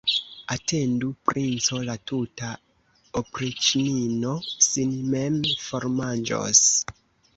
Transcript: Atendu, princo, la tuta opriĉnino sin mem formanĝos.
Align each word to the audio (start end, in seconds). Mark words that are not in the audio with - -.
Atendu, 0.53 1.09
princo, 1.29 1.81
la 1.89 1.95
tuta 2.11 2.49
opriĉnino 3.21 4.33
sin 4.69 4.97
mem 5.15 5.41
formanĝos. 5.69 6.65